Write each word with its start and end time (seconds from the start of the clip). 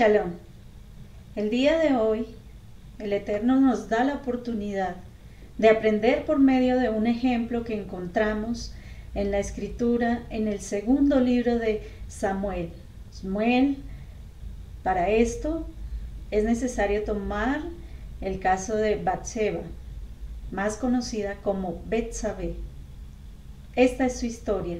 Shalom. 0.00 0.30
El 1.36 1.50
día 1.50 1.76
de 1.76 1.94
hoy, 1.94 2.24
el 2.98 3.12
Eterno 3.12 3.60
nos 3.60 3.90
da 3.90 4.02
la 4.02 4.14
oportunidad 4.14 4.96
de 5.58 5.68
aprender 5.68 6.24
por 6.24 6.38
medio 6.38 6.78
de 6.78 6.88
un 6.88 7.06
ejemplo 7.06 7.64
que 7.64 7.78
encontramos 7.78 8.72
en 9.14 9.30
la 9.30 9.40
escritura 9.40 10.22
en 10.30 10.48
el 10.48 10.60
segundo 10.60 11.20
libro 11.20 11.58
de 11.58 11.82
Samuel. 12.08 12.70
Samuel, 13.10 13.76
para 14.82 15.10
esto 15.10 15.66
es 16.30 16.44
necesario 16.44 17.04
tomar 17.04 17.60
el 18.22 18.40
caso 18.40 18.76
de 18.76 18.96
Batseba, 18.96 19.60
más 20.50 20.78
conocida 20.78 21.34
como 21.42 21.82
Betsabé. 21.84 22.54
Esta 23.76 24.06
es 24.06 24.18
su 24.18 24.24
historia. 24.24 24.78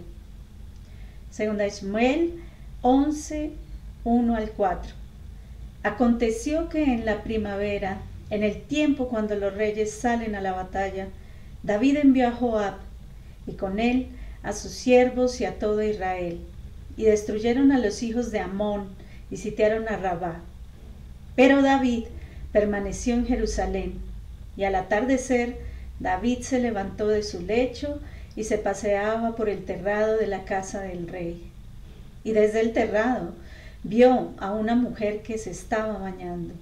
Segunda 1.31 1.69
Samuel 1.69 2.41
11, 2.81 3.53
1 4.05 4.35
al 4.35 4.51
4. 4.53 5.01
Aconteció 5.83 6.69
que 6.69 6.85
en 6.85 7.07
la 7.07 7.23
primavera, 7.23 8.03
en 8.29 8.43
el 8.43 8.61
tiempo 8.63 9.09
cuando 9.09 9.35
los 9.35 9.55
reyes 9.55 9.91
salen 9.91 10.35
a 10.35 10.43
la 10.43 10.53
batalla, 10.53 11.09
David 11.63 11.97
envió 11.97 12.29
a 12.29 12.33
Joab 12.33 12.75
y 13.47 13.53
con 13.53 13.81
él 13.81 14.09
a 14.43 14.53
sus 14.53 14.73
siervos 14.73 15.41
y 15.41 15.47
a 15.47 15.59
todo 15.59 15.83
Israel, 15.83 16.41
y 16.97 17.05
destruyeron 17.05 17.73
a 17.73 17.79
los 17.79 18.03
hijos 18.03 18.31
de 18.31 18.41
Amón 18.41 18.89
y 19.31 19.39
sitiaron 19.39 19.89
a 19.89 19.97
Rabá. 19.97 20.41
Pero 21.35 21.63
David 21.63 22.05
permaneció 22.53 23.15
en 23.15 23.27
Jerusalén, 23.27 23.95
y 24.57 24.65
al 24.65 24.75
atardecer 24.75 25.59
David 25.99 26.41
se 26.43 26.61
levantó 26.61 27.09
de 27.09 27.23
su 27.23 27.41
lecho 27.41 28.01
y 28.37 28.45
se 28.45 28.59
paseaba 28.59 29.35
por 29.35 29.49
el 29.49 29.65
terrado 29.65 30.19
de 30.19 30.27
la 30.27 30.45
casa 30.45 30.83
del 30.83 31.09
rey. 31.09 31.51
Y 32.23 32.33
desde 32.33 32.61
el 32.61 32.73
terrado 32.73 33.35
vio 33.83 34.33
a 34.39 34.53
una 34.53 34.75
mujer 34.75 35.23
que 35.23 35.39
se 35.39 35.51
estaba 35.51 35.99
bañando. 35.99 36.55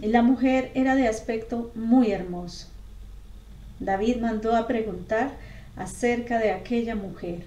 Y 0.00 0.06
la 0.06 0.22
mujer 0.22 0.70
era 0.74 0.94
de 0.94 1.08
aspecto 1.08 1.70
muy 1.74 2.12
hermoso. 2.12 2.68
David 3.80 4.16
mandó 4.16 4.56
a 4.56 4.66
preguntar 4.66 5.32
acerca 5.76 6.38
de 6.38 6.52
aquella 6.52 6.94
mujer. 6.94 7.44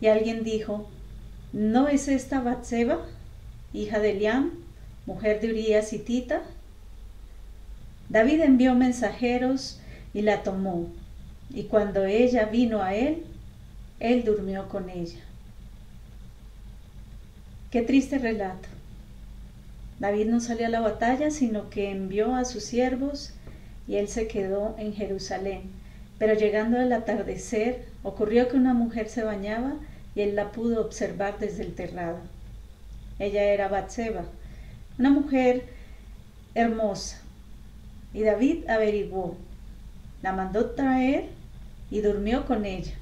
Y 0.00 0.06
alguien 0.06 0.44
dijo, 0.44 0.88
¿no 1.52 1.88
es 1.88 2.08
esta 2.08 2.40
Batseba, 2.40 2.98
hija 3.72 4.00
de 4.00 4.14
Liam, 4.14 4.50
mujer 5.06 5.40
de 5.40 5.50
Urias 5.50 5.92
y 5.92 5.98
Tita? 5.98 6.42
David 8.08 8.40
envió 8.42 8.74
mensajeros 8.74 9.80
y 10.12 10.22
la 10.22 10.42
tomó, 10.42 10.88
y 11.50 11.64
cuando 11.64 12.04
ella 12.04 12.46
vino 12.46 12.82
a 12.82 12.94
él, 12.94 13.24
él 14.00 14.24
durmió 14.24 14.68
con 14.68 14.90
ella. 14.90 15.20
Qué 17.72 17.80
triste 17.80 18.18
relato. 18.18 18.68
David 19.98 20.26
no 20.26 20.40
salió 20.40 20.66
a 20.66 20.68
la 20.68 20.80
batalla, 20.80 21.30
sino 21.30 21.70
que 21.70 21.90
envió 21.90 22.34
a 22.34 22.44
sus 22.44 22.64
siervos 22.64 23.32
y 23.88 23.96
él 23.96 24.08
se 24.08 24.28
quedó 24.28 24.74
en 24.76 24.92
Jerusalén. 24.92 25.70
Pero 26.18 26.34
llegando 26.34 26.78
al 26.78 26.92
atardecer, 26.92 27.86
ocurrió 28.02 28.50
que 28.50 28.58
una 28.58 28.74
mujer 28.74 29.08
se 29.08 29.24
bañaba 29.24 29.72
y 30.14 30.20
él 30.20 30.36
la 30.36 30.52
pudo 30.52 30.82
observar 30.82 31.38
desde 31.38 31.62
el 31.62 31.74
terrado. 31.74 32.18
Ella 33.18 33.42
era 33.44 33.68
Batseba, 33.68 34.24
una 34.98 35.08
mujer 35.08 35.64
hermosa. 36.54 37.22
Y 38.12 38.20
David 38.20 38.68
averiguó, 38.68 39.38
la 40.20 40.34
mandó 40.34 40.72
traer 40.72 41.30
y 41.90 42.02
durmió 42.02 42.44
con 42.44 42.66
ella. 42.66 42.92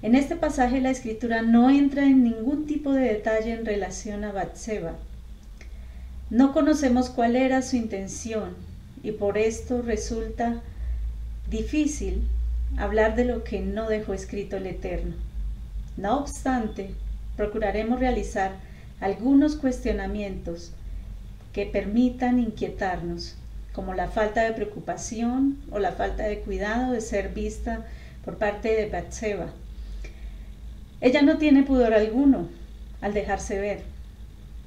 En 0.00 0.14
este 0.14 0.36
pasaje 0.36 0.80
la 0.80 0.90
escritura 0.90 1.42
no 1.42 1.70
entra 1.70 2.04
en 2.04 2.22
ningún 2.22 2.66
tipo 2.66 2.92
de 2.92 3.02
detalle 3.02 3.52
en 3.52 3.66
relación 3.66 4.22
a 4.22 4.30
Batseba. 4.30 4.92
No 6.30 6.52
conocemos 6.52 7.10
cuál 7.10 7.34
era 7.34 7.62
su 7.62 7.74
intención 7.74 8.54
y 9.02 9.10
por 9.10 9.38
esto 9.38 9.82
resulta 9.82 10.62
difícil 11.50 12.22
hablar 12.76 13.16
de 13.16 13.24
lo 13.24 13.42
que 13.42 13.58
no 13.60 13.88
dejó 13.88 14.14
escrito 14.14 14.56
el 14.58 14.66
Eterno. 14.66 15.16
No 15.96 16.20
obstante, 16.20 16.94
procuraremos 17.36 17.98
realizar 17.98 18.52
algunos 19.00 19.56
cuestionamientos 19.56 20.70
que 21.52 21.66
permitan 21.66 22.38
inquietarnos, 22.38 23.34
como 23.72 23.94
la 23.94 24.06
falta 24.06 24.44
de 24.44 24.52
preocupación 24.52 25.58
o 25.72 25.80
la 25.80 25.90
falta 25.90 26.22
de 26.22 26.38
cuidado 26.38 26.92
de 26.92 27.00
ser 27.00 27.30
vista 27.30 27.84
por 28.24 28.38
parte 28.38 28.68
de 28.68 28.88
Batseba 28.88 29.48
ella 31.00 31.22
no 31.22 31.38
tiene 31.38 31.62
pudor 31.62 31.94
alguno 31.94 32.48
al 33.00 33.14
dejarse 33.14 33.60
ver. 33.60 33.82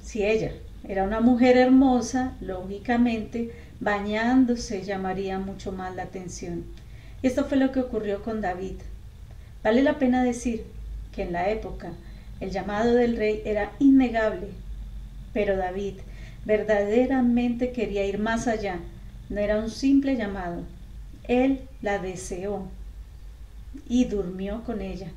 Si 0.02 0.24
ella 0.24 0.52
era 0.88 1.04
una 1.04 1.20
mujer 1.20 1.58
hermosa, 1.58 2.32
lógicamente, 2.40 3.52
bañándose 3.80 4.82
llamaría 4.82 5.38
mucho 5.38 5.72
más 5.72 5.94
la 5.94 6.04
atención. 6.04 6.64
Y 7.22 7.26
esto 7.26 7.44
fue 7.44 7.58
lo 7.58 7.70
que 7.70 7.80
ocurrió 7.80 8.22
con 8.22 8.40
David. 8.40 8.76
Vale 9.62 9.82
la 9.82 9.98
pena 9.98 10.24
decir 10.24 10.64
que 11.14 11.22
en 11.22 11.32
la 11.32 11.50
época 11.50 11.92
el 12.40 12.50
llamado 12.50 12.94
del 12.94 13.16
rey 13.16 13.42
era 13.44 13.72
innegable, 13.78 14.48
pero 15.34 15.56
David 15.58 15.96
verdaderamente 16.46 17.72
quería 17.72 18.06
ir 18.06 18.18
más 18.18 18.48
allá. 18.48 18.80
No 19.28 19.38
era 19.38 19.58
un 19.58 19.68
simple 19.68 20.16
llamado. 20.16 20.62
Él 21.28 21.60
la 21.82 21.98
deseó 21.98 22.68
y 23.86 24.06
durmió 24.06 24.64
con 24.64 24.80
ella 24.80 25.12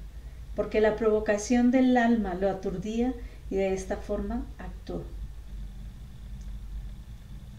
porque 0.55 0.81
la 0.81 0.95
provocación 0.95 1.71
del 1.71 1.97
alma 1.97 2.33
lo 2.35 2.49
aturdía 2.49 3.13
y 3.49 3.55
de 3.55 3.73
esta 3.73 3.97
forma 3.97 4.45
actuó. 4.57 5.03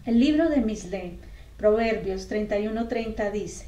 El 0.05 0.19
libro 0.19 0.49
de 0.49 0.61
Mislé, 0.61 1.13
Proverbios 1.57 2.29
31:30 2.29 3.31
dice, 3.31 3.65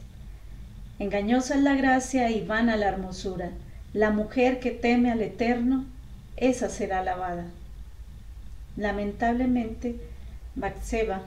Engañosa 1.00 1.56
es 1.56 1.64
la 1.64 1.76
gracia 1.76 2.30
y 2.30 2.46
vana 2.46 2.76
la 2.76 2.90
hermosura. 2.90 3.52
La 3.94 4.12
mujer 4.12 4.60
que 4.60 4.72
teme 4.72 5.12
al 5.12 5.22
Eterno, 5.22 5.86
esa 6.38 6.70
será 6.70 7.00
alabada. 7.00 7.46
Lamentablemente, 8.76 9.96
Batseba 10.56 11.22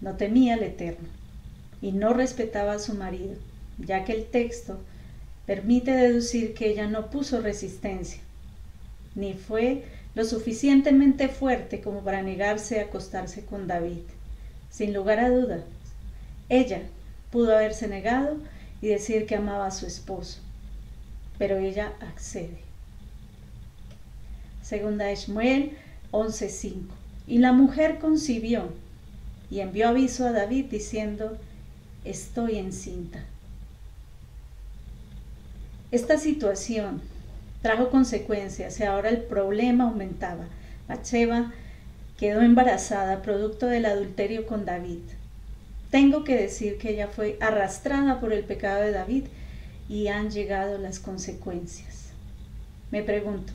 no 0.00 0.16
temía 0.16 0.54
al 0.54 0.64
Eterno 0.64 1.08
y 1.80 1.92
no 1.92 2.12
respetaba 2.12 2.72
a 2.74 2.78
su 2.78 2.94
marido, 2.94 3.36
ya 3.78 4.04
que 4.04 4.12
el 4.12 4.26
texto 4.26 4.80
permite 5.46 5.92
deducir 5.92 6.54
que 6.54 6.68
ella 6.70 6.86
no 6.86 7.10
puso 7.10 7.40
resistencia, 7.40 8.20
ni 9.14 9.34
fue 9.34 9.84
lo 10.14 10.24
suficientemente 10.24 11.28
fuerte 11.28 11.80
como 11.80 12.02
para 12.02 12.22
negarse 12.22 12.80
a 12.80 12.84
acostarse 12.84 13.44
con 13.44 13.66
David. 13.66 14.02
Sin 14.70 14.92
lugar 14.92 15.18
a 15.20 15.28
dudas, 15.28 15.62
ella 16.48 16.82
pudo 17.30 17.54
haberse 17.54 17.88
negado 17.88 18.36
y 18.80 18.88
decir 18.88 19.26
que 19.26 19.36
amaba 19.36 19.66
a 19.66 19.70
su 19.70 19.86
esposo, 19.86 20.40
pero 21.38 21.58
ella 21.58 21.92
accede. 22.00 22.58
Segunda 24.62 25.10
Esmuel 25.10 25.76
11:5. 26.10 26.86
Y 27.26 27.38
la 27.38 27.52
mujer 27.52 27.98
concibió 27.98 28.68
y 29.50 29.60
envió 29.60 29.88
aviso 29.88 30.26
a 30.26 30.32
David 30.32 30.66
diciendo, 30.70 31.38
estoy 32.04 32.58
encinta. 32.58 33.24
Esta 35.94 36.18
situación 36.18 37.02
trajo 37.62 37.88
consecuencias 37.88 38.80
y 38.80 38.82
ahora 38.82 39.10
el 39.10 39.18
problema 39.18 39.84
aumentaba. 39.84 40.46
Bathsheba 40.88 41.52
quedó 42.18 42.42
embarazada 42.42 43.22
producto 43.22 43.66
del 43.66 43.86
adulterio 43.86 44.44
con 44.44 44.64
David. 44.64 45.02
Tengo 45.92 46.24
que 46.24 46.34
decir 46.34 46.78
que 46.78 46.90
ella 46.90 47.06
fue 47.06 47.38
arrastrada 47.40 48.18
por 48.18 48.32
el 48.32 48.42
pecado 48.42 48.82
de 48.82 48.90
David 48.90 49.26
y 49.88 50.08
han 50.08 50.32
llegado 50.32 50.78
las 50.78 50.98
consecuencias. 50.98 52.08
Me 52.90 53.04
pregunto, 53.04 53.52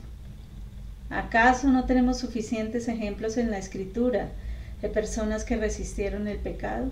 ¿acaso 1.10 1.68
no 1.68 1.84
tenemos 1.84 2.20
suficientes 2.20 2.88
ejemplos 2.88 3.36
en 3.36 3.50
la 3.50 3.58
escritura 3.58 4.30
de 4.80 4.88
personas 4.88 5.44
que 5.44 5.58
resistieron 5.58 6.26
el 6.26 6.38
pecado? 6.38 6.90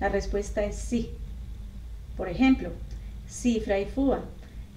La 0.00 0.10
respuesta 0.10 0.62
es 0.66 0.76
sí. 0.76 1.12
Por 2.14 2.28
ejemplo, 2.28 2.72
Cifra 3.28 3.78
y 3.78 3.84
Fua, 3.84 4.24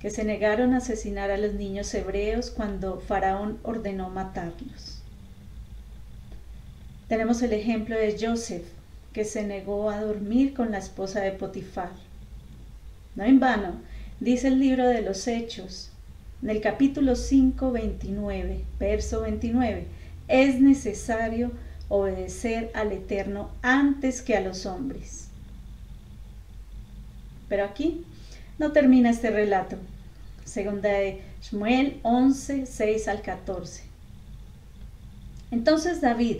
que 0.01 0.09
se 0.09 0.24
negaron 0.24 0.74
a 0.74 0.77
asesinar 0.77 1.31
a 1.31 1.38
los 1.38 1.53
niños 1.53 1.94
hebreos 1.94 2.50
cuando 2.50 3.00
Faraón 3.00 3.59
ordenó 3.63 4.09
matarlos. 4.09 5.01
Tenemos 7.07 7.42
el 7.42 7.53
ejemplo 7.53 7.95
de 7.95 8.18
Joseph, 8.19 8.65
que 9.13 9.25
se 9.25 9.44
negó 9.44 9.89
a 9.89 10.01
dormir 10.01 10.53
con 10.53 10.71
la 10.71 10.77
esposa 10.77 11.21
de 11.21 11.31
Potifar. 11.31 11.92
No 13.15 13.24
en 13.24 13.39
vano, 13.39 13.74
dice 14.19 14.48
el 14.48 14.59
libro 14.59 14.88
de 14.88 15.01
los 15.01 15.27
Hechos, 15.27 15.92
en 16.42 16.50
el 16.50 16.62
capítulo 16.62 17.15
5, 17.15 17.71
29, 17.71 18.63
verso 18.80 19.21
29, 19.21 19.86
es 20.27 20.59
necesario 20.59 21.51
obedecer 21.89 22.71
al 22.74 22.92
Eterno 22.94 23.51
antes 23.62 24.21
que 24.21 24.38
a 24.38 24.42
los 24.42 24.65
hombres. 24.65 25.27
Pero 27.50 27.65
aquí 27.65 28.06
no 28.62 28.72
termina 28.74 29.10
este 29.10 29.31
relato. 29.31 29.75
Segunda 30.46 30.90
de 30.90 31.24
Shmuel 31.42 32.00
11, 32.04 32.68
6 32.68 33.08
al 33.08 33.24
14. 33.24 33.81
Entonces 35.50 36.00
David 36.00 36.38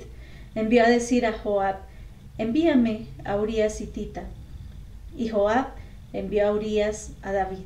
envió 0.54 0.84
a 0.84 0.88
decir 0.88 1.26
a 1.26 1.34
Joab, 1.34 1.78
envíame 2.38 3.08
a 3.26 3.38
Urias 3.38 3.82
Tita. 3.92 4.26
Y 5.18 5.30
Joab 5.30 5.70
envió 6.14 6.48
a 6.48 6.52
Urias 6.52 7.14
a 7.24 7.32
David. 7.32 7.66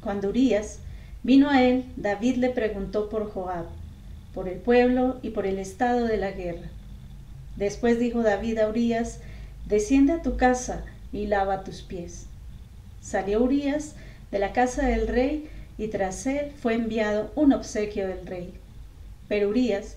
Cuando 0.00 0.30
Urias 0.30 0.78
vino 1.22 1.50
a 1.50 1.62
él, 1.62 1.84
David 1.96 2.36
le 2.36 2.48
preguntó 2.48 3.10
por 3.10 3.30
Joab, 3.30 3.66
por 4.32 4.48
el 4.48 4.60
pueblo 4.60 5.18
y 5.20 5.28
por 5.28 5.44
el 5.44 5.58
estado 5.58 6.06
de 6.06 6.16
la 6.16 6.30
guerra. 6.30 6.70
Después 7.56 7.98
dijo 7.98 8.22
David 8.22 8.60
a 8.60 8.68
Urias, 8.68 9.20
desciende 9.66 10.14
a 10.14 10.22
tu 10.22 10.38
casa 10.38 10.86
y 11.12 11.26
lava 11.26 11.64
tus 11.64 11.82
pies. 11.82 12.28
Salió 13.04 13.42
Urias 13.42 13.96
de 14.30 14.38
la 14.38 14.54
casa 14.54 14.86
del 14.86 15.06
rey 15.06 15.50
y 15.76 15.88
tras 15.88 16.26
él 16.26 16.52
fue 16.58 16.72
enviado 16.72 17.30
un 17.36 17.52
obsequio 17.52 18.08
del 18.08 18.26
rey. 18.26 18.54
Pero 19.28 19.50
Urias 19.50 19.96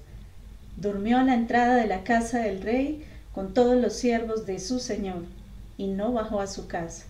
durmió 0.76 1.18
a 1.18 1.24
la 1.24 1.34
entrada 1.34 1.76
de 1.76 1.88
la 1.88 2.04
casa 2.04 2.40
del 2.40 2.62
rey 2.62 3.06
con 3.34 3.54
todos 3.54 3.82
los 3.82 3.94
siervos 3.94 4.46
de 4.46 4.60
su 4.60 4.80
señor 4.80 5.24
y 5.78 5.88
no 5.88 6.12
bajó 6.12 6.42
a 6.42 6.48
su 6.48 6.68
casa. 6.68 7.06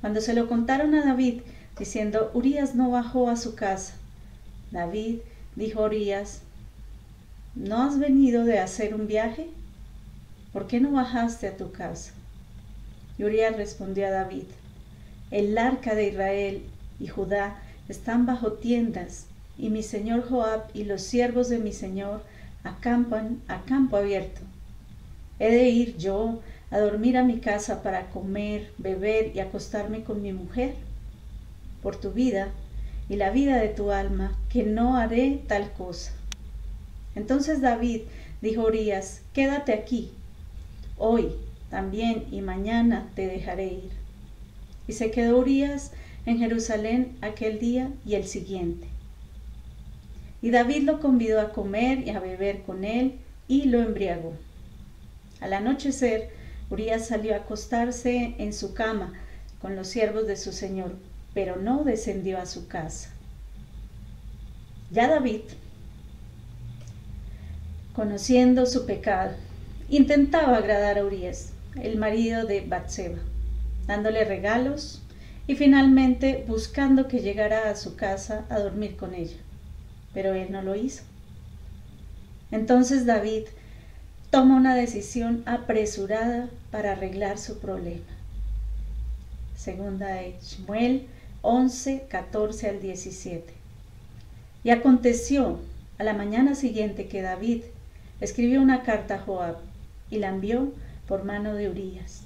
Cuando 0.00 0.20
se 0.20 0.32
lo 0.32 0.46
contaron 0.46 0.94
a 0.94 1.04
David, 1.04 1.40
diciendo, 1.76 2.30
Urias 2.32 2.76
no 2.76 2.88
bajó 2.88 3.28
a 3.28 3.36
su 3.36 3.56
casa, 3.56 3.94
David 4.70 5.18
dijo 5.56 5.82
a 5.82 5.86
Urias, 5.86 6.42
¿no 7.56 7.82
has 7.82 7.98
venido 7.98 8.44
de 8.44 8.60
hacer 8.60 8.94
un 8.94 9.08
viaje? 9.08 9.48
¿Por 10.52 10.68
qué 10.68 10.78
no 10.78 10.92
bajaste 10.92 11.48
a 11.48 11.56
tu 11.56 11.72
casa? 11.72 12.12
Y 13.18 13.24
Urias 13.24 13.56
respondió 13.56 14.06
a 14.06 14.10
David, 14.10 14.44
el 15.30 15.56
arca 15.58 15.94
de 15.94 16.08
Israel 16.08 16.62
y 16.98 17.08
Judá 17.08 17.62
están 17.88 18.26
bajo 18.26 18.52
tiendas, 18.54 19.26
y 19.56 19.70
mi 19.70 19.82
señor 19.82 20.28
Joab 20.28 20.64
y 20.72 20.84
los 20.84 21.02
siervos 21.02 21.48
de 21.48 21.58
mi 21.58 21.72
señor 21.72 22.22
acampan 22.64 23.40
a 23.48 23.62
campo 23.62 23.96
abierto. 23.96 24.40
¿He 25.38 25.50
de 25.50 25.68
ir 25.68 25.96
yo 25.96 26.40
a 26.70 26.78
dormir 26.78 27.16
a 27.16 27.24
mi 27.24 27.38
casa 27.38 27.82
para 27.82 28.10
comer, 28.10 28.72
beber 28.78 29.34
y 29.34 29.40
acostarme 29.40 30.02
con 30.02 30.22
mi 30.22 30.32
mujer? 30.32 30.74
Por 31.82 31.96
tu 31.96 32.12
vida 32.12 32.48
y 33.08 33.16
la 33.16 33.30
vida 33.30 33.56
de 33.56 33.68
tu 33.68 33.90
alma, 33.90 34.36
que 34.48 34.64
no 34.64 34.96
haré 34.96 35.42
tal 35.46 35.72
cosa. 35.72 36.12
Entonces 37.14 37.60
David 37.60 38.02
dijo 38.42 38.62
a 38.62 38.66
Urias, 38.66 39.22
quédate 39.32 39.72
aquí, 39.72 40.10
hoy 40.98 41.32
también 41.70 42.26
y 42.30 42.42
mañana 42.42 43.08
te 43.14 43.26
dejaré 43.26 43.66
ir. 43.66 44.07
Y 44.88 44.94
se 44.94 45.12
quedó 45.12 45.38
Urias 45.38 45.92
en 46.26 46.38
Jerusalén 46.38 47.16
aquel 47.20 47.60
día 47.60 47.92
y 48.04 48.14
el 48.16 48.26
siguiente. 48.26 48.88
Y 50.42 50.50
David 50.50 50.82
lo 50.82 50.98
convidó 51.00 51.40
a 51.40 51.52
comer 51.52 52.06
y 52.06 52.10
a 52.10 52.18
beber 52.20 52.62
con 52.62 52.84
él 52.84 53.20
y 53.46 53.64
lo 53.64 53.80
embriagó. 53.80 54.32
Al 55.40 55.52
anochecer, 55.52 56.30
Urias 56.70 57.06
salió 57.06 57.34
a 57.34 57.38
acostarse 57.38 58.34
en 58.38 58.52
su 58.52 58.74
cama 58.74 59.12
con 59.60 59.76
los 59.76 59.88
siervos 59.88 60.26
de 60.26 60.36
su 60.36 60.52
señor, 60.52 60.96
pero 61.34 61.56
no 61.56 61.84
descendió 61.84 62.38
a 62.38 62.46
su 62.46 62.68
casa. 62.68 63.10
Ya 64.90 65.08
David, 65.08 65.42
conociendo 67.94 68.66
su 68.66 68.86
pecado, 68.86 69.32
intentaba 69.88 70.56
agradar 70.58 70.98
a 70.98 71.04
Urias, 71.04 71.52
el 71.80 71.96
marido 71.98 72.44
de 72.44 72.60
Batseba, 72.60 73.18
dándole 73.88 74.24
regalos 74.24 75.02
y 75.48 75.56
finalmente 75.56 76.44
buscando 76.46 77.08
que 77.08 77.18
llegara 77.18 77.68
a 77.68 77.74
su 77.74 77.96
casa 77.96 78.44
a 78.48 78.60
dormir 78.60 78.96
con 78.96 79.14
ella 79.14 79.38
pero 80.18 80.34
él 80.34 80.50
no 80.50 80.62
lo 80.62 80.74
hizo. 80.74 81.04
Entonces 82.50 83.06
David 83.06 83.44
toma 84.30 84.56
una 84.56 84.74
decisión 84.74 85.42
apresurada 85.46 86.48
para 86.70 86.92
arreglar 86.92 87.38
su 87.38 87.58
problema. 87.58 88.04
Segunda 89.56 90.08
de 90.08 90.36
Shmuel 90.42 91.06
11, 91.42 92.06
14 92.08 92.68
al 92.68 92.80
17. 92.80 93.54
Y 94.64 94.70
aconteció 94.70 95.60
a 95.98 96.04
la 96.04 96.14
mañana 96.14 96.54
siguiente 96.54 97.06
que 97.06 97.22
David 97.22 97.62
escribió 98.20 98.60
una 98.60 98.82
carta 98.82 99.14
a 99.14 99.18
Joab 99.20 99.58
y 100.10 100.18
la 100.18 100.28
envió 100.28 100.72
por 101.06 101.24
mano 101.24 101.54
de 101.54 101.68
Urias. 101.68 102.22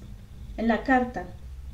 En 0.57 0.67
la 0.67 0.83
carta 0.83 1.25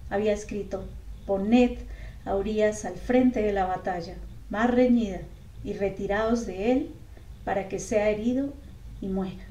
había 0.09 0.33
escrito, 0.33 0.85
poned 1.25 1.77
a 2.25 2.35
Urias 2.35 2.85
al 2.85 2.95
frente 2.95 3.41
de 3.41 3.53
la 3.53 3.65
batalla, 3.65 4.15
más 4.49 4.69
reñida, 4.69 5.21
y 5.63 5.73
retiraos 5.73 6.45
de 6.45 6.71
él 6.71 6.91
para 7.43 7.67
que 7.67 7.79
sea 7.79 8.09
herido 8.09 8.53
y 9.01 9.07
muera. 9.07 9.45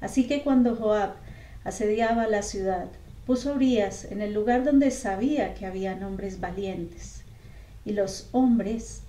Así 0.00 0.26
que 0.26 0.42
cuando 0.42 0.76
Joab 0.76 1.14
asediaba 1.64 2.26
la 2.26 2.42
ciudad, 2.42 2.88
puso 3.26 3.50
a 3.50 3.54
Urias 3.54 4.04
en 4.04 4.20
el 4.20 4.34
lugar 4.34 4.64
donde 4.64 4.90
sabía 4.90 5.54
que 5.54 5.66
había 5.66 5.94
hombres 6.06 6.40
valientes, 6.40 7.22
y 7.84 7.92
los 7.92 8.28
hombres 8.32 9.02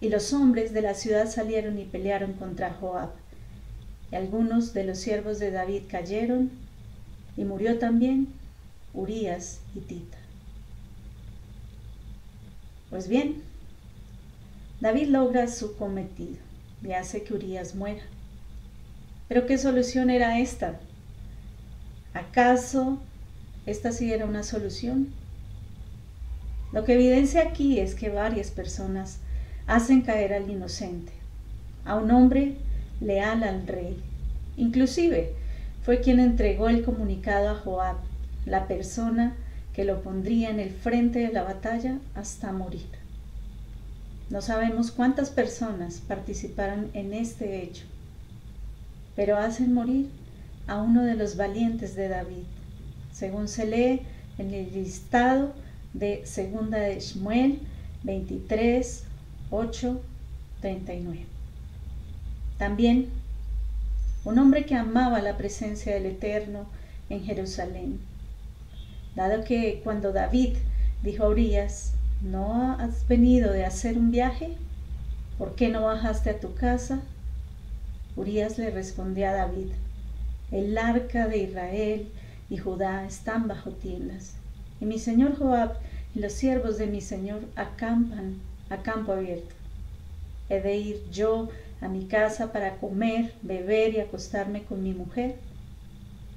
y 0.00 0.08
los 0.08 0.32
hombres 0.32 0.72
de 0.72 0.82
la 0.82 0.94
ciudad 0.94 1.28
salieron 1.28 1.78
y 1.78 1.84
pelearon 1.84 2.32
contra 2.32 2.72
Joab. 2.72 3.21
Y 4.12 4.14
algunos 4.14 4.74
de 4.74 4.84
los 4.84 4.98
siervos 4.98 5.38
de 5.38 5.50
David 5.50 5.84
cayeron, 5.88 6.50
y 7.36 7.44
murió 7.44 7.78
también 7.78 8.28
Urias 8.92 9.60
y 9.74 9.80
Tita. 9.80 10.18
Pues 12.90 13.08
bien, 13.08 13.42
David 14.80 15.08
logra 15.08 15.48
su 15.48 15.76
cometido 15.76 16.36
y 16.84 16.92
hace 16.92 17.22
que 17.22 17.32
Urias 17.32 17.74
muera. 17.74 18.02
Pero 19.28 19.46
¿qué 19.46 19.56
solución 19.56 20.10
era 20.10 20.38
esta? 20.40 20.78
¿Acaso 22.12 22.98
esta 23.64 23.92
sí 23.92 24.12
era 24.12 24.26
una 24.26 24.42
solución? 24.42 25.08
Lo 26.72 26.84
que 26.84 26.94
evidencia 26.94 27.42
aquí 27.42 27.80
es 27.80 27.94
que 27.94 28.10
varias 28.10 28.50
personas 28.50 29.20
hacen 29.66 30.02
caer 30.02 30.34
al 30.34 30.50
inocente, 30.50 31.12
a 31.86 31.94
un 31.94 32.10
hombre 32.10 32.56
leal 33.00 33.42
al 33.42 33.66
rey. 33.66 33.96
Inclusive 34.56 35.32
fue 35.82 36.00
quien 36.00 36.20
entregó 36.20 36.68
el 36.68 36.84
comunicado 36.84 37.48
a 37.48 37.54
Joab, 37.54 37.96
la 38.46 38.68
persona 38.68 39.34
que 39.72 39.84
lo 39.84 40.02
pondría 40.02 40.50
en 40.50 40.60
el 40.60 40.70
frente 40.70 41.20
de 41.20 41.32
la 41.32 41.42
batalla 41.42 41.98
hasta 42.14 42.52
morir. 42.52 42.86
No 44.30 44.40
sabemos 44.40 44.90
cuántas 44.90 45.30
personas 45.30 46.00
participaron 46.06 46.90
en 46.94 47.12
este 47.12 47.62
hecho, 47.62 47.84
pero 49.16 49.36
hacen 49.36 49.74
morir 49.74 50.08
a 50.66 50.80
uno 50.80 51.02
de 51.02 51.14
los 51.14 51.36
valientes 51.36 51.94
de 51.94 52.08
David, 52.08 52.44
según 53.12 53.48
se 53.48 53.66
lee 53.66 54.02
en 54.38 54.54
el 54.54 54.72
listado 54.72 55.52
de 55.92 56.22
Segunda 56.24 56.78
de 56.78 57.00
Shmuel 57.00 57.60
23, 58.04 59.04
8, 59.50 60.00
39. 60.60 61.26
También 62.58 63.08
un 64.24 64.38
hombre 64.38 64.66
que 64.66 64.74
amaba 64.74 65.20
la 65.20 65.36
presencia 65.36 65.94
del 65.94 66.06
Eterno 66.06 66.66
en 67.08 67.24
Jerusalén 67.24 68.00
dado 69.14 69.44
que 69.44 69.80
cuando 69.84 70.12
David 70.12 70.56
dijo 71.02 71.24
a 71.24 71.28
Urias, 71.28 71.92
¿no 72.22 72.72
has 72.78 73.06
venido 73.08 73.52
de 73.52 73.64
hacer 73.64 73.98
un 73.98 74.10
viaje? 74.10 74.56
¿Por 75.38 75.54
qué 75.54 75.68
no 75.68 75.82
bajaste 75.82 76.30
a 76.30 76.40
tu 76.40 76.54
casa? 76.54 77.00
Urias 78.16 78.58
le 78.58 78.70
respondió 78.70 79.28
a 79.28 79.32
David, 79.32 79.68
el 80.50 80.76
arca 80.76 81.28
de 81.28 81.38
Israel 81.38 82.08
y 82.50 82.58
Judá 82.58 83.06
están 83.06 83.48
bajo 83.48 83.70
tiendas, 83.70 84.34
y 84.80 84.84
mi 84.84 84.98
señor 84.98 85.36
Joab 85.38 85.72
y 86.14 86.20
los 86.20 86.32
siervos 86.32 86.76
de 86.76 86.86
mi 86.86 87.00
señor 87.00 87.40
acampan 87.56 88.34
a 88.68 88.78
campo 88.78 89.12
abierto. 89.12 89.54
¿He 90.52 90.60
de 90.60 90.76
ir 90.76 91.10
yo 91.10 91.48
a 91.80 91.88
mi 91.88 92.04
casa 92.04 92.52
para 92.52 92.76
comer, 92.76 93.32
beber 93.40 93.94
y 93.94 94.00
acostarme 94.00 94.64
con 94.64 94.82
mi 94.82 94.92
mujer? 94.92 95.36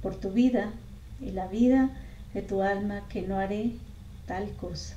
Por 0.00 0.16
tu 0.16 0.30
vida 0.30 0.72
y 1.20 1.32
la 1.32 1.48
vida 1.48 1.90
de 2.32 2.40
tu 2.40 2.62
alma 2.62 3.06
que 3.10 3.20
no 3.20 3.38
haré 3.38 3.72
tal 4.26 4.50
cosa. 4.52 4.96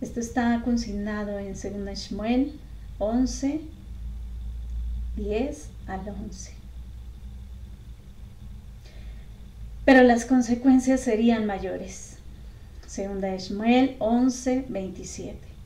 Esto 0.00 0.18
está 0.18 0.60
consignado 0.64 1.38
en 1.38 1.52
2 1.52 1.96
Shmuel 1.96 2.58
11, 2.98 3.60
10 5.14 5.68
al 5.86 6.08
11. 6.08 6.54
Pero 9.84 10.02
las 10.02 10.24
consecuencias 10.24 10.98
serían 11.02 11.46
mayores. 11.46 12.18
Segunda 12.84 13.36
Shmuel 13.36 13.94
11, 14.00 14.64
27. 14.68 15.57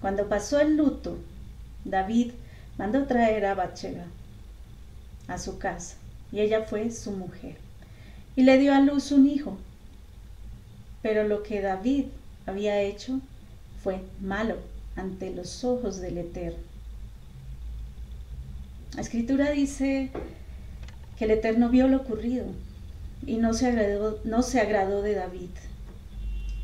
Cuando 0.00 0.28
pasó 0.28 0.60
el 0.60 0.76
luto, 0.76 1.18
David 1.84 2.32
mandó 2.78 3.06
traer 3.06 3.44
a 3.46 3.54
Bathsheba 3.54 4.04
a 5.28 5.38
su 5.38 5.58
casa 5.58 5.96
y 6.32 6.40
ella 6.40 6.62
fue 6.62 6.90
su 6.90 7.12
mujer 7.12 7.56
y 8.36 8.42
le 8.42 8.58
dio 8.58 8.74
a 8.74 8.80
luz 8.80 9.12
un 9.12 9.28
hijo. 9.28 9.58
Pero 11.02 11.24
lo 11.24 11.42
que 11.42 11.60
David 11.60 12.06
había 12.46 12.80
hecho 12.80 13.20
fue 13.82 14.00
malo 14.20 14.56
ante 14.96 15.30
los 15.30 15.64
ojos 15.64 16.00
del 16.00 16.18
Eterno. 16.18 16.58
La 18.94 19.02
escritura 19.02 19.50
dice 19.50 20.10
que 21.16 21.24
el 21.24 21.30
Eterno 21.30 21.68
vio 21.68 21.86
lo 21.88 21.98
ocurrido 21.98 22.46
y 23.26 23.36
no 23.36 23.54
se 23.54 23.68
agradó, 23.68 24.20
no 24.24 24.42
se 24.42 24.60
agradó 24.60 25.02
de 25.02 25.14
David. 25.14 25.50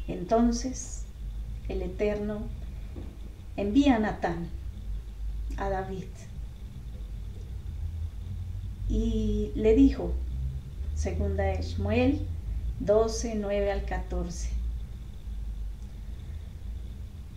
Entonces 0.08 1.02
el 1.68 1.82
Eterno 1.82 2.40
envía 3.56 3.96
a 3.96 3.98
Natán 3.98 4.48
a 5.56 5.68
David 5.68 6.04
y 8.88 9.52
le 9.54 9.74
dijo, 9.74 10.12
segunda 10.94 11.44
de 11.44 12.20
12, 12.80 13.34
9 13.36 13.72
al 13.72 13.84
14. 13.84 14.50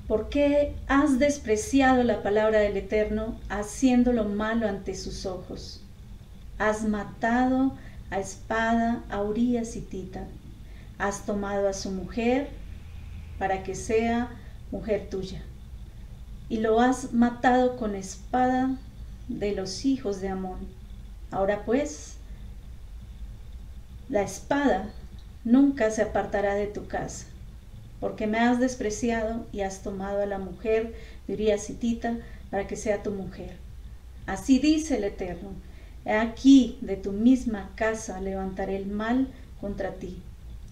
¿Por 0.07 0.29
qué 0.29 0.75
has 0.88 1.19
despreciado 1.19 2.03
la 2.03 2.23
palabra 2.23 2.59
del 2.59 2.77
Eterno, 2.77 3.39
haciendo 3.47 4.11
lo 4.11 4.25
malo 4.25 4.67
ante 4.67 4.95
sus 4.95 5.25
ojos? 5.25 5.83
Has 6.57 6.83
matado 6.83 7.73
a 8.09 8.19
espada 8.19 9.03
a 9.09 9.21
Urias 9.21 9.75
y 9.75 9.81
Tita. 9.81 10.25
Has 10.97 11.25
tomado 11.25 11.67
a 11.67 11.73
su 11.73 11.91
mujer 11.91 12.49
para 13.38 13.63
que 13.63 13.75
sea 13.75 14.31
mujer 14.71 15.09
tuya. 15.09 15.43
Y 16.50 16.58
lo 16.58 16.82
has 16.82 17.13
matado 17.13 17.77
con 17.77 17.96
espada 17.96 18.75
de 19.27 19.53
los 19.53 19.86
hijos 19.86 20.20
de 20.20 20.29
Amón. 20.29 20.60
Ahora 21.32 21.63
pues, 21.63 22.18
la 24.10 24.24
espada 24.24 24.91
nunca 25.46 25.91
se 25.91 26.01
apartará 26.01 26.56
de 26.56 26.65
tu 26.65 26.88
casa, 26.88 27.27
porque 28.00 28.25
me 28.25 28.39
has 28.39 28.60
despreciado 28.60 29.46
y 29.51 29.62
has 29.62 29.84
tomado 29.84 30.24
a 30.24 30.25
la 30.25 30.39
mujer 30.39 30.96
de 31.27 31.34
Urias 31.36 31.72
para 32.50 32.65
que 32.65 32.75
sea 32.75 33.03
tu 33.03 33.12
mujer. 33.12 33.56
Así 34.25 34.58
dice 34.58 34.98
el 34.98 35.03
Eterno, 35.03 35.51
he 36.06 36.13
aquí 36.13 36.79
de 36.82 36.98
tu 36.98 37.12
misma 37.12 37.70
casa 37.75 38.20
levantaré 38.22 38.75
el 38.75 38.88
mal 38.88 39.27
contra 39.62 39.94
ti, 39.94 40.22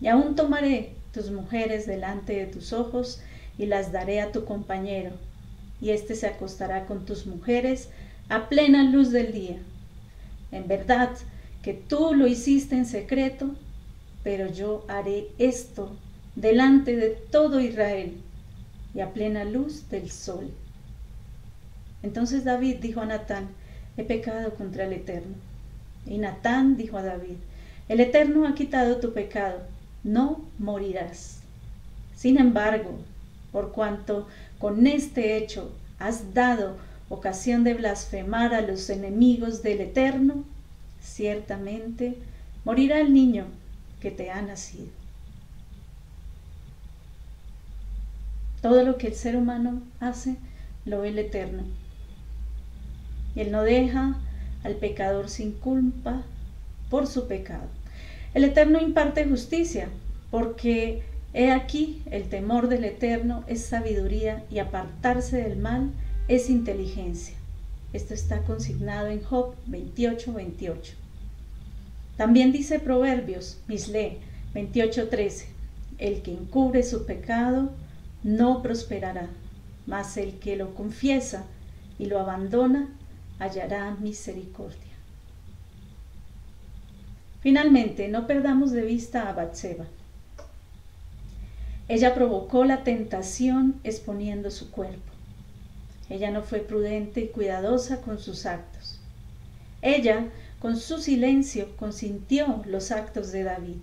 y 0.02 0.08
aún 0.08 0.36
tomaré 0.36 0.94
tus 1.12 1.32
mujeres 1.32 1.86
delante 1.86 2.34
de 2.34 2.48
tus 2.48 2.74
ojos 2.74 3.22
y 3.58 3.68
las 3.68 3.92
daré 3.92 4.22
a 4.22 4.32
tu 4.32 4.46
compañero, 4.46 5.12
y 5.82 5.92
éste 5.92 6.16
se 6.16 6.28
acostará 6.28 6.86
con 6.86 7.06
tus 7.06 7.26
mujeres 7.26 7.90
a 8.30 8.50
plena 8.50 8.84
luz 8.84 9.12
del 9.12 9.32
día. 9.32 9.58
En 10.52 10.68
verdad 10.68 11.12
que 11.62 11.74
tú 11.74 12.14
lo 12.14 12.28
hiciste 12.28 12.76
en 12.76 12.86
secreto, 12.86 13.56
pero 14.24 14.52
yo 14.52 14.86
haré 14.88 15.28
esto 15.38 15.96
delante 16.36 16.96
de 16.96 17.10
todo 17.10 17.60
Israel 17.60 18.18
y 18.94 19.02
a 19.02 19.14
plena 19.14 19.44
luz 19.44 19.90
del 19.90 20.10
sol. 20.10 20.52
Entonces 22.04 22.44
David 22.44 22.78
dijo 22.82 23.02
a 23.02 23.06
Natán, 23.06 23.50
he 23.98 24.04
pecado 24.04 24.54
contra 24.56 24.86
el 24.86 24.94
Eterno. 24.94 25.36
Y 26.06 26.18
Natán 26.20 26.78
dijo 26.78 26.98
a 26.98 27.04
David, 27.04 27.38
el 27.90 28.00
Eterno 28.00 28.48
ha 28.48 28.56
quitado 28.56 28.98
tu 28.98 29.14
pecado, 29.14 29.62
no 30.04 30.46
morirás. 30.58 31.42
Sin 32.16 32.40
embargo, 32.40 32.98
por 33.52 33.72
cuanto 33.72 34.28
con 34.60 34.88
este 34.88 35.38
hecho 35.38 35.72
has 36.00 36.34
dado 36.34 36.78
ocasión 37.10 37.64
de 37.64 37.74
blasfemar 37.74 38.54
a 38.54 38.62
los 38.62 38.90
enemigos 38.90 39.64
del 39.64 39.82
Eterno, 39.82 40.44
ciertamente 41.02 42.18
morirá 42.66 43.00
el 43.00 43.14
niño 43.14 43.46
que 44.02 44.12
te 44.12 44.30
ha 44.30 44.42
nacido. 44.42 44.88
Todo 48.62 48.84
lo 48.84 48.98
que 48.98 49.08
el 49.08 49.16
ser 49.16 49.38
humano 49.38 49.82
hace 50.00 50.36
lo 50.86 51.02
ve 51.02 51.10
el 51.10 51.20
Eterno. 51.20 51.64
Él 53.36 53.52
no 53.52 53.64
deja 53.64 54.18
al 54.64 54.76
pecador 54.76 55.30
sin 55.30 55.54
culpa 55.54 56.24
por 56.90 57.08
su 57.08 57.28
pecado. 57.28 57.68
El 58.34 58.44
Eterno 58.44 58.82
imparte 58.82 59.26
justicia 59.26 59.90
porque 60.32 61.04
he 61.34 61.52
aquí 61.52 62.02
el 62.10 62.30
temor 62.30 62.70
del 62.70 62.86
Eterno 62.86 63.44
es 63.48 63.66
sabiduría 63.66 64.44
y 64.50 64.60
apartarse 64.60 65.38
del 65.38 65.58
mal 65.58 65.92
es 66.28 66.50
inteligencia. 66.50 67.36
Esto 67.94 68.14
está 68.14 68.42
consignado 68.44 69.08
en 69.08 69.24
Job 69.24 69.56
28, 69.68 70.34
28. 70.34 70.94
También 72.18 72.52
dice 72.52 72.80
Proverbios, 72.80 73.60
Misle 73.68 74.18
28:13, 74.54 75.46
el 76.00 76.22
que 76.22 76.34
encubre 76.34 76.84
su 76.84 77.06
pecado 77.06 77.72
no 78.24 78.62
prosperará, 78.62 79.30
mas 79.86 80.18
el 80.18 80.40
que 80.40 80.56
lo 80.56 80.74
confiesa 80.74 81.46
y 82.00 82.06
lo 82.08 82.20
abandona 82.20 82.90
hallará 83.40 83.96
misericordia. 84.02 84.82
Finalmente, 87.42 88.08
no 88.08 88.28
perdamos 88.28 88.72
de 88.72 88.82
vista 88.82 89.30
a 89.30 89.34
Batseba. 89.34 89.86
Ella 91.90 92.14
provocó 92.14 92.66
la 92.66 92.84
tentación 92.84 93.80
exponiendo 93.84 94.52
su 94.52 94.72
cuerpo. 94.72 95.14
Ella 96.10 96.32
no 96.32 96.44
fue 96.44 96.60
prudente 96.60 97.22
y 97.22 97.28
cuidadosa 97.28 98.02
con 98.02 98.20
sus 98.20 98.46
actos. 98.46 99.00
Ella 99.82 100.28
con 100.60 100.78
su 100.78 100.98
silencio 101.00 101.76
consintió 101.78 102.64
los 102.66 102.92
actos 102.92 103.32
de 103.32 103.44
David. 103.44 103.82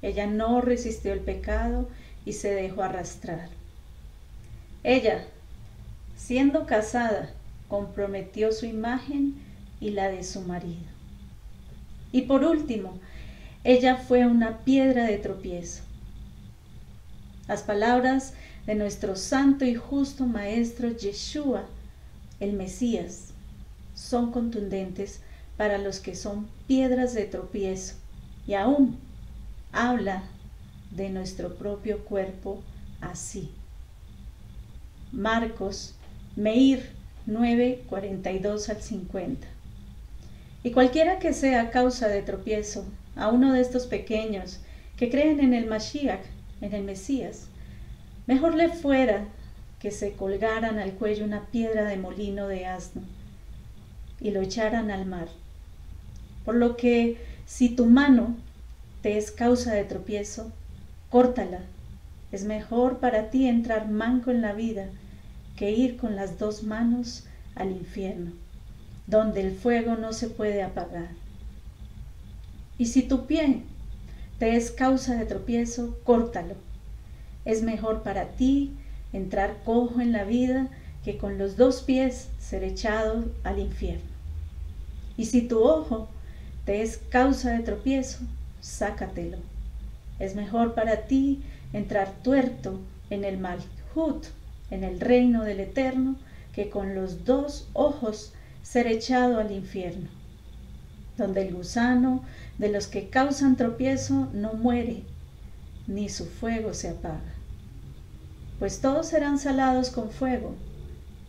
Ella 0.00 0.26
no 0.26 0.60
resistió 0.60 1.12
el 1.12 1.20
pecado 1.20 1.88
y 2.24 2.34
se 2.34 2.52
dejó 2.54 2.82
arrastrar. 2.82 3.48
Ella, 4.84 5.24
siendo 6.16 6.66
casada, 6.66 7.30
comprometió 7.68 8.52
su 8.52 8.66
imagen 8.66 9.34
y 9.80 9.90
la 9.90 10.08
de 10.08 10.22
su 10.24 10.42
marido. 10.42 10.92
Y 12.12 12.22
por 12.22 12.44
último, 12.44 12.98
ella 13.64 13.96
fue 13.96 14.26
una 14.26 14.58
piedra 14.58 15.04
de 15.04 15.18
tropiezo. 15.18 15.82
Las 17.48 17.62
palabras 17.62 18.34
de 18.66 18.74
nuestro 18.74 19.16
santo 19.16 19.64
y 19.64 19.74
justo 19.74 20.26
Maestro 20.26 20.90
Yeshua, 20.90 21.64
el 22.40 22.52
Mesías, 22.52 23.32
son 23.94 24.30
contundentes 24.30 25.20
para 25.56 25.78
los 25.78 26.00
que 26.00 26.14
son 26.14 26.48
piedras 26.66 27.14
de 27.14 27.24
tropiezo 27.24 27.94
y 28.46 28.54
aún 28.54 28.98
habla 29.72 30.22
de 30.90 31.08
nuestro 31.10 31.54
propio 31.56 32.04
cuerpo 32.04 32.62
así. 33.00 33.50
Marcos, 35.10 35.94
Meir 36.36 36.90
9, 37.26 37.84
42 37.88 38.68
al 38.68 38.80
50. 38.80 39.46
Y 40.64 40.70
cualquiera 40.70 41.18
que 41.18 41.32
sea 41.32 41.70
causa 41.70 42.08
de 42.08 42.22
tropiezo 42.22 42.84
a 43.16 43.28
uno 43.28 43.52
de 43.52 43.60
estos 43.60 43.86
pequeños 43.86 44.60
que 44.96 45.10
creen 45.10 45.40
en 45.40 45.54
el 45.54 45.66
Mashiach, 45.66 46.24
en 46.62 46.72
el 46.72 46.82
Mesías, 46.82 47.48
mejor 48.26 48.54
le 48.54 48.70
fuera 48.70 49.26
que 49.78 49.90
se 49.90 50.12
colgaran 50.12 50.78
al 50.78 50.92
cuello 50.92 51.26
una 51.26 51.46
piedra 51.46 51.84
de 51.84 51.98
molino 51.98 52.48
de 52.48 52.64
asno 52.64 53.02
y 54.20 54.30
lo 54.30 54.40
echaran 54.40 54.90
al 54.90 55.04
mar 55.04 55.28
por 56.44 56.54
lo 56.56 56.76
que 56.76 57.18
si 57.46 57.70
tu 57.70 57.86
mano 57.86 58.36
te 59.02 59.18
es 59.18 59.30
causa 59.30 59.74
de 59.74 59.84
tropiezo, 59.84 60.50
córtala. 61.10 61.60
Es 62.30 62.44
mejor 62.44 62.98
para 62.98 63.30
ti 63.30 63.46
entrar 63.46 63.90
manco 63.90 64.30
en 64.30 64.40
la 64.40 64.52
vida 64.52 64.86
que 65.56 65.70
ir 65.70 65.96
con 65.96 66.16
las 66.16 66.38
dos 66.38 66.62
manos 66.62 67.24
al 67.54 67.70
infierno, 67.70 68.32
donde 69.06 69.42
el 69.42 69.54
fuego 69.54 69.96
no 69.96 70.12
se 70.12 70.28
puede 70.28 70.62
apagar. 70.62 71.10
Y 72.78 72.86
si 72.86 73.02
tu 73.02 73.26
pie 73.26 73.62
te 74.42 74.56
es 74.56 74.72
causa 74.72 75.14
de 75.14 75.24
tropiezo, 75.24 75.96
córtalo. 76.02 76.56
Es 77.44 77.62
mejor 77.62 78.02
para 78.02 78.30
ti 78.30 78.72
entrar 79.12 79.58
cojo 79.64 80.00
en 80.00 80.10
la 80.10 80.24
vida 80.24 80.66
que 81.04 81.16
con 81.16 81.38
los 81.38 81.56
dos 81.56 81.82
pies 81.82 82.26
ser 82.40 82.64
echado 82.64 83.26
al 83.44 83.60
infierno. 83.60 84.10
Y 85.16 85.26
si 85.26 85.42
tu 85.42 85.62
ojo 85.62 86.08
te 86.64 86.82
es 86.82 86.96
causa 86.96 87.52
de 87.52 87.60
tropiezo, 87.60 88.24
sácatelo. 88.60 89.38
Es 90.18 90.34
mejor 90.34 90.74
para 90.74 91.02
ti 91.02 91.44
entrar 91.72 92.10
tuerto 92.24 92.80
en 93.10 93.22
el 93.22 93.38
Malhut, 93.38 94.26
en 94.72 94.82
el 94.82 94.98
reino 94.98 95.44
del 95.44 95.60
Eterno, 95.60 96.16
que 96.52 96.68
con 96.68 96.96
los 96.96 97.24
dos 97.24 97.68
ojos 97.74 98.32
ser 98.64 98.88
echado 98.88 99.38
al 99.38 99.52
infierno, 99.52 100.08
donde 101.16 101.46
el 101.46 101.54
gusano 101.54 102.22
de 102.58 102.68
los 102.68 102.86
que 102.86 103.08
causan 103.08 103.56
tropiezo 103.56 104.28
no 104.32 104.54
muere, 104.54 105.02
ni 105.86 106.08
su 106.08 106.26
fuego 106.26 106.74
se 106.74 106.88
apaga. 106.88 107.20
Pues 108.58 108.80
todos 108.80 109.08
serán 109.08 109.38
salados 109.38 109.90
con 109.90 110.10
fuego, 110.10 110.54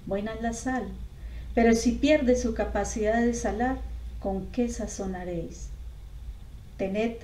buena 0.05 0.33
es 0.33 0.41
la 0.41 0.53
sal, 0.53 0.87
pero 1.55 1.73
si 1.73 1.93
pierde 1.93 2.35
su 2.35 2.53
capacidad 2.53 3.21
de 3.21 3.33
salar, 3.33 3.77
¿con 4.19 4.47
qué 4.47 4.69
sazonaréis? 4.69 5.69
Tened 6.77 7.17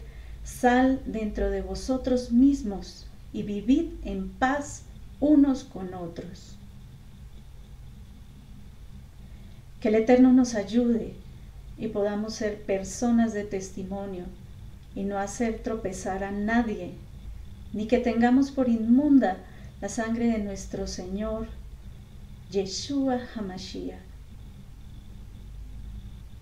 sal 0.43 1.01
dentro 1.05 1.49
de 1.49 1.61
vosotros 1.61 2.31
mismos 2.31 3.05
y 3.33 3.43
vivid 3.43 3.91
en 4.03 4.29
paz 4.29 4.83
unos 5.19 5.63
con 5.63 5.93
otros. 5.93 6.55
Que 9.79 9.89
el 9.89 9.95
Eterno 9.95 10.33
nos 10.33 10.55
ayude 10.55 11.13
y 11.79 11.88
podamos 11.88 12.33
ser 12.33 12.62
personas 12.63 13.33
de 13.33 13.45
testimonio 13.45 14.25
y 14.95 15.03
no 15.03 15.17
hacer 15.17 15.59
tropezar 15.63 16.24
a 16.24 16.31
nadie, 16.31 16.93
ni 17.71 17.88
que 17.88 18.00
tengamos 18.00 18.51
por 18.51 18.67
inmunda 18.67 19.38
la 19.79 19.88
sangre 19.88 20.27
de 20.27 20.39
nuestro 20.39 20.88
Señor, 20.88 21.48
Yeshua 22.51 23.19
Hamashiach. 23.33 24.00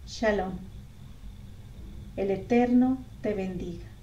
Shalom. 0.08 0.54
El 2.16 2.32
Eterno 2.32 2.98
te 3.22 3.34
bendiga. 3.34 3.97